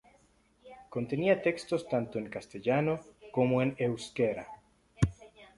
Contenía 0.93 1.43
textos 1.43 1.87
tanto 1.87 2.17
en 2.17 2.27
castellano 2.35 2.93
como 3.31 3.61
en 3.61 3.75
euskera. 3.77 4.47